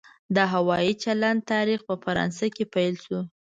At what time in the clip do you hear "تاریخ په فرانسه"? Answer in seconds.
1.53-2.45